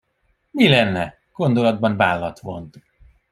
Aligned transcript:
Mi 0.51 0.67
lenne? 0.69 1.17
Gondolatban 1.31 1.97
vállat 1.97 2.39
vont. 2.39 2.77